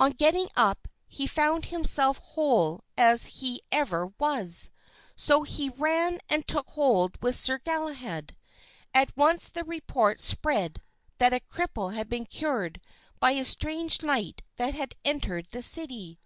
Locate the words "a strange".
13.30-14.02